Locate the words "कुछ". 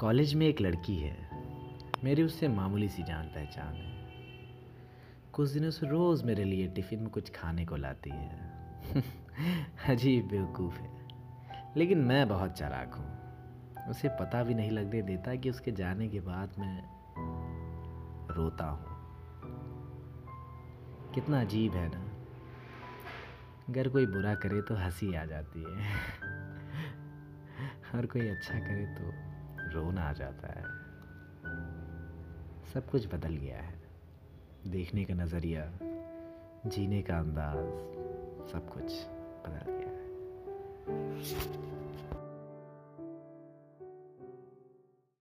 5.32-5.50, 7.08-7.30, 32.90-33.14, 38.72-38.84